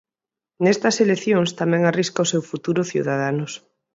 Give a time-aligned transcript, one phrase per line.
[0.63, 3.51] Nestas eleccións tamén arrisca o seu futuro Ciudadanos...